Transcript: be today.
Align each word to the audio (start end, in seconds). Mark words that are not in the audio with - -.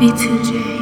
be 0.00 0.10
today. 0.12 0.79